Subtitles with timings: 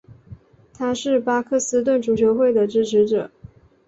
[0.73, 3.29] 他是巴克斯顿足球会的支持者。